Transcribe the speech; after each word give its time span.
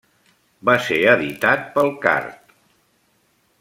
Va 0.69 0.75
ser 0.85 0.97
editat 1.13 1.69
pel 1.79 1.95
card. 2.09 2.57